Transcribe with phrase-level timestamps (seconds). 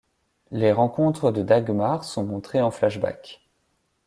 [0.49, 3.39] Les rencontres de Dagmar sont montrées en flashbacks...